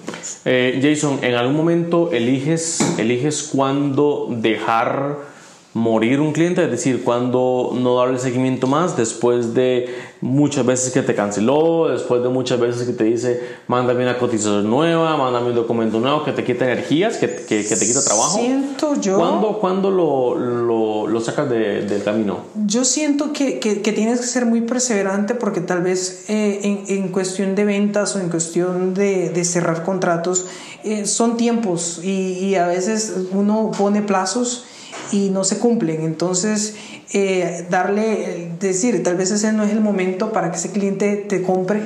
Eh, 0.45 0.81
Jason, 0.83 1.21
¿en 1.23 1.35
algún 1.35 1.57
momento 1.57 2.13
eliges, 2.13 2.81
eliges 2.99 3.43
cuándo 3.45 4.29
dejar 4.31 5.36
morir 5.77 6.23
un 6.23 6.33
cliente, 6.33 6.65
es 6.65 6.71
decir, 6.71 7.05
cuando 7.05 7.71
no 7.79 7.99
darle 7.99 8.19
seguimiento 8.19 8.67
más 8.67 8.97
después 8.97 9.53
de 9.53 9.95
muchas 10.23 10.65
veces 10.65 10.91
que 10.91 11.03
te 11.03 11.15
canceló, 11.15 11.89
después 11.89 12.23
de 12.23 12.31
muchas 12.31 12.59
veces 12.59 12.87
que 12.87 12.95
te 12.95 13.05
dice, 13.05 13.43
mándame 13.69 14.03
una 14.03 14.17
cotización 14.17 14.71
nueva, 14.71 15.19
mándame 15.19 15.51
un 15.51 15.55
documento 15.55 16.01
nuevo 16.01 16.25
que 16.25 16.33
te 16.33 16.45
quita 16.45 16.65
energías, 16.65 17.19
que, 17.19 17.27
que, 17.27 17.63
te 17.63 17.87
quita 17.87 18.03
trabajo. 18.03 18.39
Siento 18.39 18.99
yo... 18.99 19.19
¿Cuándo, 19.19 19.59
cuándo 19.61 19.91
lo, 19.91 20.35
lo, 20.35 21.07
lo, 21.07 21.21
sacas 21.21 21.51
de, 21.51 21.83
del 21.83 22.03
camino? 22.03 22.39
Yo 22.67 22.83
siento 22.87 23.35
que, 23.35 23.61
que, 23.61 23.93
tienes 23.93 24.21
que 24.21 24.27
ser 24.27 24.47
muy 24.47 24.63
perseverante 24.63 25.35
porque 25.35 25.61
tal 25.61 25.83
vez 25.83 26.25
eh, 26.31 26.61
en, 26.63 26.85
en, 26.89 27.09
cuestión 27.09 27.55
de 27.55 27.67
ventas 27.67 28.17
o 28.17 28.21
en 28.21 28.31
cuestión 28.31 28.95
de, 28.95 29.29
de 29.29 29.45
cerrar 29.45 29.85
contratos, 29.85 30.47
eh, 30.85 31.05
son 31.05 31.37
tiempos 31.37 32.01
y, 32.03 32.39
y 32.39 32.55
a 32.55 32.67
veces 32.67 33.15
uno 33.33 33.73
pone 33.77 34.01
plazos 34.01 34.65
y 35.13 35.31
no 35.31 35.45
se 35.45 35.59
cumplen. 35.59 36.03
Entonces, 36.03 36.75
eh, 37.13 37.67
darle, 37.71 38.51
decir, 38.61 39.03
tal 39.03 39.17
vez 39.17 39.31
ese 39.31 39.53
no 39.53 39.63
es 39.63 39.73
el 39.73 39.81
momento 39.81 40.33
para 40.33 40.51
que 40.51 40.59
ese 40.59 40.71
cliente 40.71 41.17
te 41.17 41.43
compre, 41.43 41.83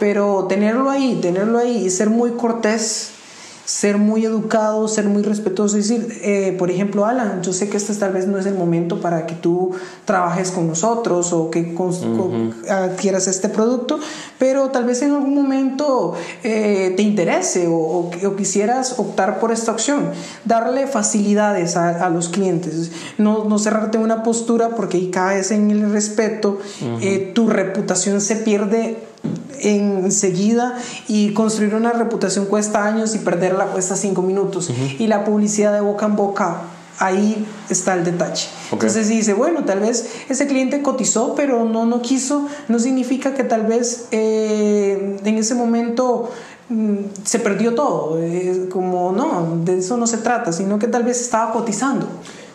pero 0.00 0.46
tenerlo 0.48 0.90
ahí, 0.90 1.18
tenerlo 1.20 1.58
ahí 1.58 1.86
y 1.86 1.90
ser 1.90 2.10
muy 2.10 2.32
cortés 2.32 3.12
ser 3.64 3.96
muy 3.96 4.24
educado, 4.24 4.88
ser 4.88 5.06
muy 5.06 5.22
respetuoso, 5.22 5.76
decir, 5.76 6.20
eh, 6.22 6.54
por 6.58 6.70
ejemplo, 6.70 7.06
Alan, 7.06 7.42
yo 7.42 7.52
sé 7.52 7.68
que 7.68 7.76
este 7.76 7.94
tal 7.94 8.12
vez 8.12 8.26
no 8.26 8.38
es 8.38 8.46
el 8.46 8.54
momento 8.54 9.00
para 9.00 9.26
que 9.26 9.34
tú 9.34 9.72
trabajes 10.04 10.50
con 10.50 10.66
nosotros 10.66 11.32
o 11.32 11.50
que 11.50 11.74
adquieras 12.68 13.28
este 13.28 13.48
producto, 13.48 14.00
pero 14.38 14.70
tal 14.70 14.84
vez 14.84 15.02
en 15.02 15.12
algún 15.12 15.34
momento 15.34 16.14
eh, 16.42 16.92
te 16.96 17.02
interese 17.02 17.66
o, 17.68 18.10
quisieras 18.36 18.98
optar 18.98 19.38
por 19.38 19.52
esta 19.52 19.72
opción, 19.72 20.10
darle 20.44 20.86
facilidades 20.86 21.76
a, 21.76 22.08
los 22.08 22.28
clientes, 22.28 22.90
no, 23.18 23.44
no, 23.44 23.58
cerrarte 23.58 23.98
una 23.98 24.22
postura 24.22 24.70
porque 24.70 24.96
ahí 24.96 25.10
caes 25.10 25.50
en 25.50 25.70
el 25.70 25.92
respeto, 25.92 26.58
eh, 27.00 27.30
tu 27.34 27.48
reputación 27.48 28.20
se 28.20 28.36
pierde 28.36 29.11
enseguida 29.62 30.78
y 31.08 31.32
construir 31.32 31.74
una 31.74 31.92
reputación 31.92 32.46
cuesta 32.46 32.84
años 32.84 33.14
y 33.14 33.18
perderla 33.18 33.66
cuesta 33.66 33.96
cinco 33.96 34.22
minutos. 34.22 34.70
Y 34.98 35.06
la 35.06 35.24
publicidad 35.24 35.72
de 35.72 35.80
boca 35.80 36.06
en 36.06 36.16
boca 36.16 36.62
ahí 36.98 37.46
está 37.68 37.94
el 37.94 38.04
detalle. 38.04 38.46
Entonces 38.70 39.08
dice, 39.08 39.34
bueno, 39.34 39.64
tal 39.64 39.80
vez 39.80 40.08
ese 40.28 40.46
cliente 40.46 40.82
cotizó, 40.82 41.34
pero 41.34 41.64
no, 41.64 41.86
no 41.86 42.02
quiso, 42.02 42.48
no 42.68 42.78
significa 42.78 43.34
que 43.34 43.44
tal 43.44 43.66
vez 43.66 44.06
eh, 44.10 45.16
en 45.24 45.38
ese 45.38 45.54
momento 45.54 46.30
mm, 46.68 46.96
se 47.24 47.38
perdió 47.38 47.74
todo. 47.74 48.18
como 48.70 49.12
no, 49.12 49.58
de 49.64 49.78
eso 49.78 49.96
no 49.96 50.06
se 50.06 50.18
trata, 50.18 50.52
sino 50.52 50.78
que 50.78 50.86
tal 50.86 51.02
vez 51.02 51.20
estaba 51.20 51.52
cotizando. 51.52 52.06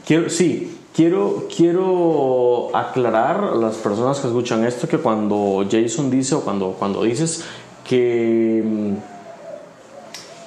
Quiero, 0.06 0.30
sí, 0.30 0.77
Quiero, 0.98 1.48
quiero 1.56 2.76
aclarar 2.76 3.52
a 3.54 3.56
las 3.56 3.76
personas 3.76 4.20
que 4.20 4.26
escuchan 4.26 4.66
esto 4.66 4.88
que 4.88 4.98
cuando 4.98 5.64
Jason 5.70 6.10
dice 6.10 6.34
o 6.34 6.42
cuando, 6.42 6.72
cuando 6.72 7.04
dices 7.04 7.46
que, 7.88 8.64
mm, 8.66 8.94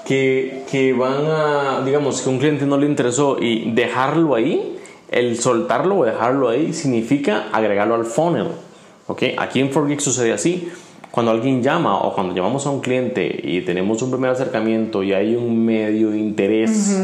que, 0.05 0.65
que 0.69 0.93
van 0.93 1.25
a, 1.27 1.83
digamos, 1.87 2.23
que 2.23 2.31
un 2.31 2.41
cliente 2.41 2.67
no 2.67 2.79
le 2.79 2.87
interesó 2.87 3.37
y 3.41 3.71
dejarlo 3.71 4.35
ahí, 4.35 4.77
el 5.13 5.39
soltarlo 5.39 5.99
o 5.99 6.05
dejarlo 6.05 6.49
ahí 6.49 6.73
significa 6.73 7.47
agregarlo 7.53 7.95
al 7.95 8.05
funnel. 8.05 8.49
¿okay? 9.07 9.37
Aquí 9.39 9.61
en 9.61 9.71
Forgeek 9.71 10.01
sucede 10.01 10.33
así. 10.33 10.69
Cuando 11.13 11.31
alguien 11.31 11.63
llama 11.63 11.97
o 11.97 12.13
cuando 12.13 12.35
llamamos 12.35 12.67
a 12.67 12.71
un 12.71 12.81
cliente 12.81 13.41
y 13.45 13.61
tenemos 13.61 14.03
un 14.03 14.11
primer 14.11 14.31
acercamiento 14.31 15.05
y 15.05 15.13
hay 15.13 15.37
un 15.37 15.65
medio 15.65 16.13
interés, 16.13 16.99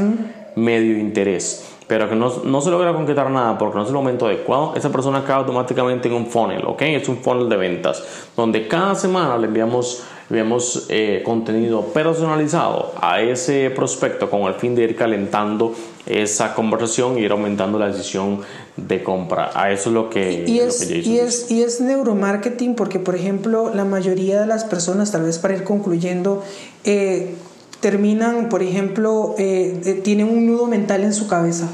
medio 0.56 0.98
interés 0.98 1.75
pero 1.86 2.08
que 2.08 2.16
no, 2.16 2.32
no, 2.44 2.60
se 2.60 2.70
logra 2.70 2.92
concretar 2.92 3.30
nada 3.30 3.56
porque 3.58 3.76
no 3.76 3.82
es 3.82 3.88
el 3.88 3.94
momento 3.94 4.26
adecuado, 4.26 4.74
esa 4.74 4.90
persona 4.90 5.24
cae 5.24 5.36
automáticamente 5.36 6.08
en 6.08 6.14
un 6.14 6.26
funnel, 6.26 6.64
¿ok? 6.66 6.82
Es 6.82 7.08
un 7.08 7.18
funnel 7.18 7.48
de 7.48 7.56
ventas, 7.56 8.02
donde 8.36 8.66
cada 8.66 8.94
semana 8.94 9.38
le 9.38 9.46
enviamos, 9.46 10.02
enviamos 10.28 10.86
eh, 10.88 11.22
contenido 11.24 11.82
personalizado 11.82 12.92
a 13.00 13.20
ese 13.20 13.70
prospecto 13.70 14.28
con 14.28 14.42
el 14.42 14.54
fin 14.54 14.74
de 14.74 14.82
ir 14.82 14.96
calentando 14.96 15.74
esa 16.06 16.54
conversación 16.54 17.18
y 17.18 17.22
ir 17.22 17.30
aumentando 17.30 17.78
la 17.78 17.86
decisión 17.86 18.40
de 18.76 19.02
compra. 19.02 19.50
A 19.54 19.70
eso 19.70 19.90
es 19.90 19.94
lo 19.94 20.10
que, 20.10 20.44
y 20.46 20.58
es, 20.58 20.90
y 20.90 21.18
es, 21.18 21.50
y 21.50 21.62
es 21.62 21.80
neuromarketing 21.80 22.74
porque, 22.74 22.98
por 22.98 23.14
ejemplo, 23.14 23.72
la 23.74 23.84
mayoría 23.84 24.40
de 24.40 24.46
las 24.46 24.64
personas, 24.64 25.12
tal 25.12 25.22
vez 25.22 25.38
para 25.38 25.54
ir 25.54 25.64
concluyendo, 25.64 26.42
eh, 26.84 27.34
terminan, 27.80 28.48
por 28.48 28.62
ejemplo, 28.62 29.34
eh, 29.38 29.80
eh, 29.84 29.94
tienen 30.02 30.28
un 30.28 30.46
nudo 30.46 30.66
mental 30.66 31.04
en 31.04 31.12
su 31.12 31.28
cabeza. 31.28 31.68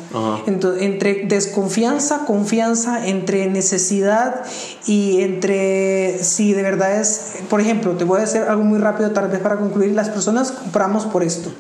Entonces, 0.47 0.83
entre 0.83 1.27
desconfianza, 1.27 2.25
confianza, 2.27 3.07
entre 3.07 3.49
necesidad 3.49 4.43
y 4.87 5.21
entre 5.21 6.19
si 6.23 6.53
de 6.53 6.63
verdad 6.63 7.01
es, 7.01 7.37
por 7.49 7.61
ejemplo, 7.61 7.93
te 7.93 8.05
voy 8.05 8.19
a 8.19 8.21
decir 8.23 8.43
algo 8.43 8.65
muy 8.65 8.79
rápido 8.79 9.13
tal 9.13 9.29
vez 9.29 9.41
para 9.41 9.57
concluir, 9.57 9.93
las 9.93 10.09
personas 10.09 10.51
compramos 10.51 11.07
por 11.07 11.23
esto, 11.23 11.53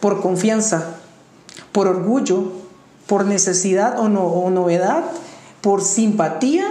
por 0.00 0.20
confianza, 0.20 0.96
por 1.72 1.88
orgullo, 1.88 2.52
por 3.06 3.24
necesidad 3.24 3.98
o, 3.98 4.08
no, 4.08 4.24
o 4.24 4.50
novedad, 4.50 5.04
por 5.60 5.82
simpatía 5.82 6.66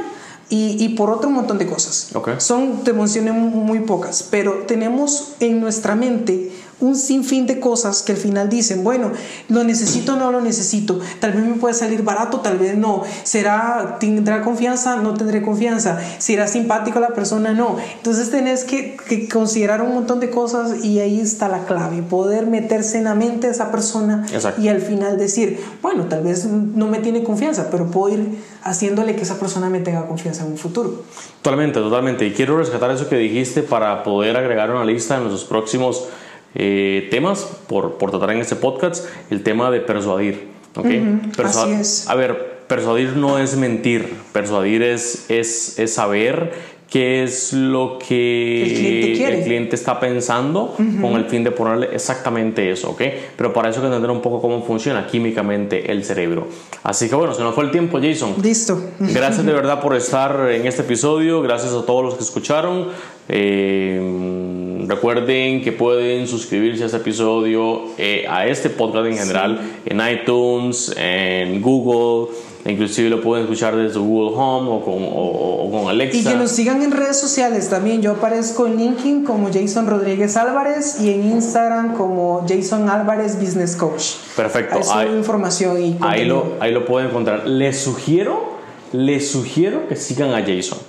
y, 0.50 0.78
y, 0.84 0.90
por 0.90 1.10
otro 1.10 1.30
montón 1.30 1.58
de 1.58 1.66
cosas. 1.66 2.12
Son, 2.38 2.84
te 2.84 2.94
mencioné 2.94 3.32
muy 3.32 3.80
pocas, 3.80 4.28
pero 4.30 4.64
tenemos 4.68 5.34
en 5.40 5.60
nuestra 5.60 5.96
mente 5.96 6.52
un 6.80 6.96
sinfín 6.96 7.48
de 7.48 7.60
cosas 7.60 8.04
que 8.04 8.12
al 8.12 8.18
final 8.18 8.50
dicen, 8.50 8.84
bueno, 8.84 9.12
lo 9.50 9.64
necesito 9.64 10.14
o 10.14 10.16
no 10.18 10.32
lo 10.32 10.42
necesito, 10.42 11.00
tal 11.20 11.32
vez 11.32 11.44
me 11.44 11.56
puede 11.56 11.74
salir 11.74 12.04
barato, 12.04 12.42
tal 12.42 12.58
vez 12.58 12.78
no, 12.78 13.04
será, 13.24 13.98
tendrá 14.00 14.42
confianza, 14.42 14.98
no 14.98 15.14
tendré 15.14 15.42
confianza, 15.42 16.00
será 16.18 16.48
simpático 16.48 17.00
la 17.00 17.10
persona, 17.10 17.54
no. 17.54 17.78
Entonces 17.96 18.30
tenés 18.30 18.64
que, 18.64 18.98
considerar 19.32 19.82
un 19.82 19.94
montón 19.94 20.20
de 20.20 20.30
cosas 20.30 20.84
y 20.84 21.00
ahí 21.00 21.20
está 21.20 21.48
la 21.48 21.66
clave, 21.66 22.02
poder 22.02 22.48
meterse 22.48 22.98
en 22.98 23.06
la 23.06 23.16
mente 23.16 23.48
de 23.48 23.54
esa 23.54 23.72
persona 23.72 24.26
y 24.58 24.68
al 24.68 24.82
final 24.82 25.18
decir, 25.18 25.60
bueno, 25.82 26.06
tal 26.06 26.24
vez 26.24 26.46
no 26.46 26.88
me 26.88 27.00
tiene 27.00 27.24
confianza, 27.24 27.70
pero 27.72 27.90
puedo 27.90 28.16
ir 28.16 28.38
haciéndole 28.64 29.16
que 29.16 29.22
esa 29.22 29.40
persona 29.40 29.70
me 29.70 29.80
tenga 29.80 30.08
confianza 30.08 30.44
en 30.44 30.52
un 30.52 30.58
futuro. 30.58 31.04
Totalmente, 31.42 31.80
totalmente. 31.80 32.26
Y 32.26 32.34
quiero 32.34 32.58
rescatar 32.58 32.92
eso 32.92 33.08
que 33.08 33.16
dijiste 33.16 33.62
para 33.62 34.04
poder 34.04 34.36
agregar 34.36 34.72
una 34.72 34.84
lista 34.84 35.18
en 35.18 35.26
los 35.26 35.46
próximos 35.46 36.08
eh, 36.56 37.08
temas 37.12 37.44
por, 37.68 37.98
por, 37.98 38.12
tratar 38.12 38.32
en 38.32 38.40
este 38.40 38.56
podcast, 38.56 39.06
el 39.30 39.44
tema 39.44 39.72
de 39.72 39.82
persuadir. 39.82 40.48
¿okay? 40.76 41.22
Así 41.44 41.72
es. 41.72 42.10
A 42.10 42.16
ver, 42.16 42.64
persuadir 42.68 43.16
no 43.16 43.38
es 43.38 43.56
mentir, 43.58 44.14
persuadir 44.32 44.82
es, 44.82 45.30
es, 45.30 45.78
es 45.80 45.94
saber 45.94 46.76
qué 46.90 47.24
es 47.24 47.52
lo 47.52 47.98
que 48.00 49.12
el 49.28 49.44
cliente, 49.44 49.76
está 49.76 50.00
pensando 50.00 50.76
con 51.02 51.16
el 51.16 51.26
fin 51.26 51.44
de 51.44 51.52
ponerle 51.52 51.90
exactamente 51.94 52.72
eso, 52.72 52.92
¿ok? 52.92 53.02
Pero 53.36 53.52
para 53.54 53.70
eso 53.70 53.80
hay 53.80 53.84
que 53.84 53.88
entender 53.88 54.12
un 54.12 54.22
poco 54.22 54.42
cómo 54.42 54.64
funciona 54.64 55.08
químicamente 55.08 55.92
el 55.92 56.04
cerebro. 56.04 56.48
Así 56.84 57.10
que 57.10 57.16
bueno, 57.16 57.34
se 57.34 57.42
nos 57.42 57.56
fue 57.56 57.66
el 57.66 57.72
tiempo, 57.72 58.00
Jason. 58.02 58.36
Listo. 58.42 58.82
Gracias 59.00 59.46
de 59.46 59.54
verdad 59.54 59.82
por 59.82 59.96
estar 59.96 60.50
en 60.52 60.68
este 60.68 60.84
episodio, 60.84 61.42
gracias 61.42 61.74
a 61.74 61.86
todos 61.86 62.04
los 62.04 62.16
que 62.16 62.24
escucharon. 62.24 62.90
Eh, 63.28 64.86
recuerden 64.88 65.64
que 65.64 65.72
pueden 65.72 66.28
suscribirse 66.28 66.84
a 66.84 66.86
este 66.88 66.98
episodio, 66.98 67.86
eh, 67.98 68.26
a 68.30 68.48
este 68.48 68.70
podcast 68.70 69.08
en 69.08 69.18
general, 69.18 69.60
en 69.86 70.02
iTunes, 70.08 70.94
en 70.98 71.62
Google 71.62 72.28
Inclusive 72.68 73.10
lo 73.12 73.22
pueden 73.22 73.44
escuchar 73.44 73.76
desde 73.76 74.00
Google 74.00 74.36
Home 74.36 74.72
o 74.72 74.84
con, 74.84 74.96
o, 75.00 75.70
con, 75.72 75.88
Alexa. 75.88 76.18
Y 76.18 76.24
que 76.24 76.34
nos 76.34 76.50
sigan 76.50 76.82
en 76.82 76.92
redes 76.92 77.20
sociales 77.20 77.70
también. 77.70 78.02
Yo 78.02 78.14
aparezco 78.14 78.66
en 78.66 78.78
LinkedIn 78.78 79.24
como 79.24 79.54
Jason 79.54 79.86
Rodríguez 79.86 80.36
Álvarez 80.36 81.00
y 81.00 81.12
en 81.12 81.32
Instagram 81.32 81.94
como 81.94 82.44
Jason 82.50 82.90
Álvarez 82.90 83.40
Business 83.40 83.76
Coach. 83.76 84.14
Perfecto. 84.36 84.80
Ahí 84.92 85.10
información 85.16 85.80
y 85.80 85.98
ahí 86.02 86.26
lo, 86.26 86.54
ahí 86.60 86.74
lo 86.74 86.86
pueden 86.86 87.10
encontrar. 87.10 87.48
Les 87.48 87.80
sugiero, 87.80 88.56
les 88.92 89.30
sugiero 89.30 89.88
que 89.88 89.96
sigan 89.96 90.34
a 90.34 90.40
Jason. 90.40 90.80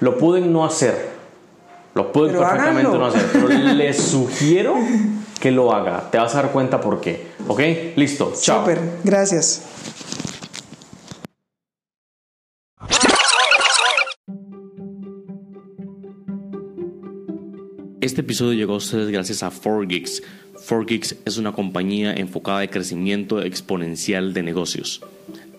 Lo 0.00 0.18
pueden 0.18 0.52
no 0.52 0.66
hacer. 0.66 1.11
Lo 1.94 2.10
pueden 2.10 2.36
perfectamente 2.36 2.90
no 2.90 3.06
hacer. 3.06 3.26
Pero 3.32 3.48
les 3.48 3.96
sugiero 4.10 4.76
que 5.40 5.50
lo 5.50 5.72
haga. 5.74 6.10
Te 6.10 6.18
vas 6.18 6.34
a 6.34 6.42
dar 6.42 6.52
cuenta 6.52 6.80
por 6.80 7.00
qué. 7.00 7.26
¿Ok? 7.48 7.60
Listo. 7.96 8.32
Chao. 8.40 8.60
Super. 8.60 8.80
Gracias. 9.04 9.62
Este 18.00 18.22
episodio 18.22 18.54
llegó 18.54 18.74
a 18.74 18.78
ustedes 18.78 19.10
gracias 19.10 19.42
a 19.42 19.50
4Geeks. 19.50 20.22
4Geeks 20.68 21.18
es 21.24 21.36
una 21.36 21.52
compañía 21.52 22.12
enfocada 22.12 22.64
en 22.64 22.70
crecimiento 22.70 23.40
exponencial 23.42 24.32
de 24.32 24.42
negocios. 24.42 25.02